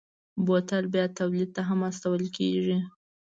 [0.45, 2.77] بوتل بیا تولید ته هم استول کېږي.